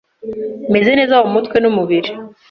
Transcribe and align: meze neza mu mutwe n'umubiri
meze 0.71 0.89
neza 0.99 1.15
mu 1.21 1.29
mutwe 1.35 1.57
n'umubiri 1.59 2.09